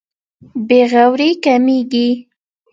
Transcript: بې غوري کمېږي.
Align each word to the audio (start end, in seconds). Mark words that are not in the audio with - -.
بې 0.67 0.81
غوري 0.91 1.29
کمېږي. 1.43 2.07